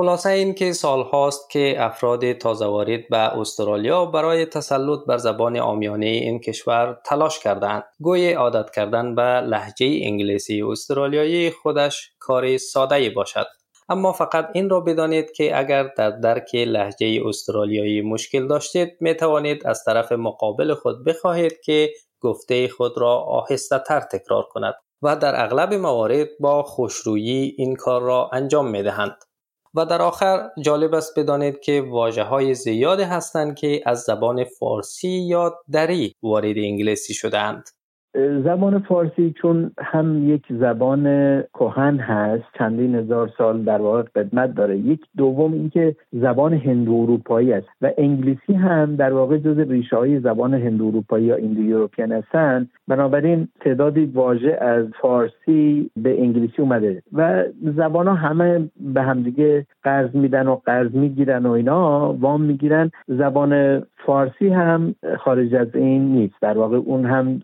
خلاصه 0.00 0.30
این 0.30 0.54
که 0.54 0.72
سال 0.72 1.02
هاست 1.02 1.50
که 1.50 1.74
افراد 1.78 2.32
تازه 2.32 2.66
وارد 2.66 3.08
به 3.08 3.16
استرالیا 3.16 4.04
برای 4.04 4.46
تسلط 4.46 5.00
بر 5.06 5.16
زبان 5.16 5.56
آمیانه 5.56 6.06
این 6.06 6.38
کشور 6.38 7.00
تلاش 7.04 7.38
کردند. 7.38 7.84
گوی 7.98 8.32
عادت 8.32 8.70
کردن 8.70 9.14
به 9.14 9.22
لحجه 9.22 9.86
انگلیسی 10.02 10.62
استرالیایی 10.62 11.50
خودش 11.50 12.10
کار 12.18 12.56
ساده 12.56 13.10
باشد. 13.10 13.46
اما 13.88 14.12
فقط 14.12 14.48
این 14.52 14.70
را 14.70 14.80
بدانید 14.80 15.32
که 15.32 15.58
اگر 15.58 15.82
در 15.96 16.10
درک 16.10 16.54
لحجه 16.54 17.22
استرالیایی 17.26 18.02
مشکل 18.02 18.46
داشتید 18.46 18.88
می 19.00 19.14
توانید 19.14 19.66
از 19.66 19.84
طرف 19.84 20.12
مقابل 20.12 20.74
خود 20.74 21.04
بخواهید 21.04 21.60
که 21.64 21.90
گفته 22.20 22.68
خود 22.68 22.98
را 22.98 23.16
آهسته 23.16 23.78
تر 23.78 24.00
تکرار 24.00 24.42
کند 24.42 24.74
و 25.02 25.16
در 25.16 25.44
اغلب 25.44 25.74
موارد 25.74 26.28
با 26.40 26.62
خوشرویی 26.62 27.54
این 27.58 27.76
کار 27.76 28.02
را 28.02 28.30
انجام 28.32 28.70
می 28.70 28.82
دهند. 28.82 29.29
و 29.74 29.86
در 29.86 30.02
آخر 30.02 30.50
جالب 30.62 30.94
است 30.94 31.18
بدانید 31.18 31.60
که 31.60 31.82
واجه 31.82 32.22
های 32.22 32.54
زیادی 32.54 33.02
هستند 33.02 33.56
که 33.56 33.82
از 33.86 34.00
زبان 34.00 34.44
فارسی 34.44 35.08
یا 35.08 35.58
دری 35.72 36.14
وارد 36.22 36.58
انگلیسی 36.58 37.14
شدند. 37.14 37.68
زبان 38.14 38.78
فارسی 38.78 39.34
چون 39.42 39.70
هم 39.78 40.28
یک 40.28 40.42
زبان 40.50 41.04
کهن 41.42 41.96
هست 41.96 42.44
چندین 42.58 42.94
هزار 42.94 43.30
سال 43.38 43.62
در 43.62 43.80
واقع 43.80 44.02
قدمت 44.02 44.54
داره. 44.54 44.78
یک 44.78 45.00
دوم 45.16 45.52
اینکه 45.52 45.96
زبان 46.12 46.54
هندو 46.54 46.92
اروپایی 46.92 47.52
است 47.52 47.68
و 47.82 47.90
انگلیسی 47.98 48.52
هم 48.52 48.96
در 48.96 49.12
واقع 49.12 49.38
جز 49.38 49.58
ریشه 49.58 49.96
های 49.96 50.20
زبان 50.20 50.54
هندو 50.54 50.86
اروپایی 50.86 51.24
یا 51.24 51.36
ایندو 51.36 51.62
یوروپیان 51.62 52.12
هستند 52.12 52.70
بنابراین 52.88 53.48
تعدادی 53.60 54.04
واژه 54.04 54.58
از 54.60 54.86
فارسی 55.00 55.90
به 55.96 56.22
انگلیسی 56.22 56.62
اومده 56.62 57.02
و 57.12 57.44
زبان 57.76 58.06
ها 58.06 58.14
همه 58.14 58.70
به 58.80 59.02
همدیگه 59.02 59.66
قرض 59.82 60.14
میدن 60.14 60.46
و 60.46 60.54
قرض 60.66 60.94
می‌گیرن 60.94 61.46
و 61.46 61.50
اینا 61.50 62.12
وام 62.12 62.40
می‌گیرن. 62.40 62.90
زبان 63.08 63.82
فارسی 64.06 64.48
هم 64.48 64.94
خارج 65.18 65.54
از 65.54 65.74
این 65.74 66.12
نیست. 66.12 66.34
در 66.40 66.58
واقع 66.58 66.76
اون 66.76 67.06
هم 67.06 67.42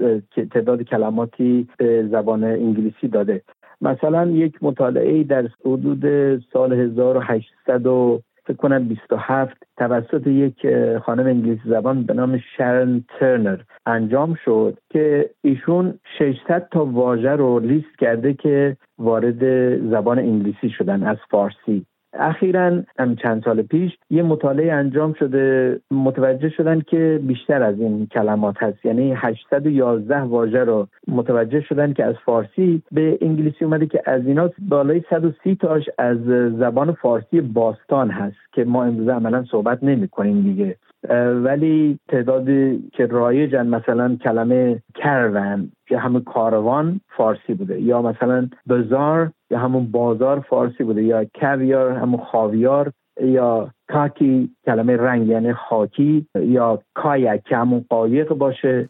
تعداد 0.56 0.82
کلماتی 0.82 1.68
به 1.78 2.08
زبان 2.10 2.44
انگلیسی 2.44 3.08
داده. 3.08 3.42
مثلا 3.80 4.26
یک 4.30 4.54
مطالعه 4.62 5.24
در 5.24 5.48
حدود 5.66 6.04
سال 6.52 6.72
1800 6.72 7.86
و 7.86 8.20
فکر 8.46 8.56
کنم 8.56 8.88
27 8.88 9.56
توسط 9.76 10.26
یک 10.26 10.66
خانم 10.98 11.26
انگلیسی 11.26 11.62
زبان 11.68 12.02
به 12.02 12.14
نام 12.14 12.40
شرن 12.56 13.04
ترنر 13.18 13.58
انجام 13.86 14.34
شد 14.44 14.78
که 14.90 15.30
ایشون 15.42 15.98
600 16.18 16.68
تا 16.72 16.84
واژه 16.84 17.30
رو 17.30 17.58
لیست 17.58 17.98
کرده 17.98 18.34
که 18.34 18.76
وارد 18.98 19.40
زبان 19.90 20.18
انگلیسی 20.18 20.70
شدن 20.70 21.02
از 21.02 21.16
فارسی. 21.30 21.86
اخیرا 22.18 22.82
چند 23.22 23.42
سال 23.44 23.62
پیش 23.62 23.92
یه 24.10 24.22
مطالعه 24.22 24.72
انجام 24.72 25.12
شده 25.12 25.80
متوجه 25.90 26.48
شدن 26.48 26.80
که 26.80 27.20
بیشتر 27.22 27.62
از 27.62 27.80
این 27.80 28.06
کلمات 28.06 28.62
هست. 28.62 28.86
یعنی 28.86 29.14
811 29.16 30.20
واژه 30.20 30.64
رو 30.64 30.88
متوجه 31.08 31.60
شدن 31.60 31.92
که 31.92 32.04
از 32.04 32.14
فارسی 32.24 32.82
به 32.92 33.18
انگلیسی 33.20 33.64
اومده 33.64 33.86
که 33.86 34.02
از 34.06 34.26
اینا 34.26 34.50
بالای 34.58 35.02
130 35.10 35.56
تاش 35.56 35.84
از 35.98 36.18
زبان 36.58 36.92
فارسی 36.92 37.40
باستان 37.40 38.10
هست 38.10 38.36
که 38.52 38.64
ما 38.64 38.84
امروزه 38.84 39.12
عملا 39.12 39.44
صحبت 39.50 39.78
نمی 39.82 40.08
کنیم 40.08 40.42
دیگه. 40.42 40.76
ولی 41.44 41.98
تعدادی 42.08 42.88
که 42.92 43.06
رایجن 43.06 43.66
مثلا 43.66 44.16
کلمه 44.24 44.82
کرون 44.94 45.72
که 45.88 45.98
همون 45.98 46.22
کاروان 46.22 47.00
فارسی 47.16 47.54
بوده 47.54 47.80
یا 47.80 48.02
مثلا 48.02 48.48
بزار 48.68 49.30
یا 49.50 49.58
همون 49.58 49.90
بازار 49.90 50.40
فارسی 50.40 50.84
بوده 50.84 51.02
یا 51.02 51.26
کویار 51.34 51.92
همون 51.92 52.20
خاویار 52.20 52.92
یا 53.20 53.70
khaki 53.88 54.50
کلمه 54.66 54.96
رنگ 54.96 55.28
یعنی 55.28 55.52
خاکی 55.52 56.26
یا 56.34 56.82
kayak 56.94 57.42
که 57.42 57.56
همون 57.56 57.84
قایق 57.90 58.28
باشه. 58.28 58.88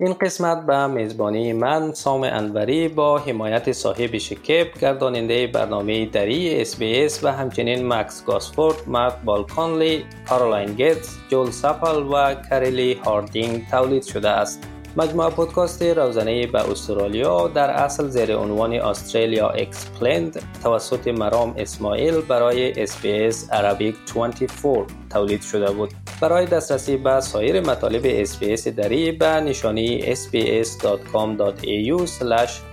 این 0.00 0.12
قسمت 0.12 0.66
به 0.66 0.86
میزبانی 0.86 1.52
من 1.52 1.92
سام 1.92 2.22
انوری 2.22 2.88
با 2.88 3.18
حمایت 3.18 3.72
صاحب 3.72 4.18
شکیب 4.18 4.66
گرداننده 4.80 5.46
برنامه 5.46 6.06
دری 6.06 6.60
SBS 6.60 7.24
و 7.24 7.32
همچنین 7.32 7.88
مکس 7.88 8.24
گاسفورد 8.24 8.76
مارک 8.86 9.14
بالکانلی 9.24 10.04
کارولین 10.28 10.74
گیتس 10.74 11.16
جول 11.28 11.50
سپل 11.50 12.02
و 12.12 12.34
کریلی 12.50 12.94
هاردینگ 12.94 13.68
تولید 13.70 14.02
شده 14.02 14.28
است. 14.28 14.73
مجموعه 14.96 15.30
پودکاست 15.30 15.82
روزانه 15.82 16.46
به 16.46 16.70
استرالیا 16.70 17.48
در 17.48 17.70
اصل 17.70 18.08
زیر 18.08 18.36
عنوان 18.36 18.72
Australia 18.72 19.48
Explained 19.48 20.42
توسط 20.62 21.08
مرام 21.08 21.54
اسماعیل 21.58 22.20
برای 22.20 22.86
SBS 22.86 23.52
Arabic 23.52 23.96
24 24.14 24.86
تولید 25.10 25.42
شده 25.42 25.70
بود. 25.70 25.90
برای 26.20 26.46
دسترسی 26.46 26.96
به 26.96 27.20
سایر 27.20 27.60
مطالب 27.60 28.24
SBS 28.24 28.68
دری 28.68 29.12
به 29.12 29.26
نشانی 29.26 30.14
sbs.com.au 30.14 32.08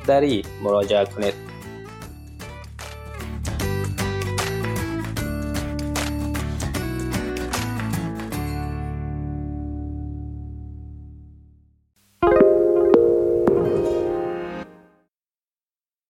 دری 0.08 0.42
مراجعه 0.64 1.06
کنید. 1.06 1.51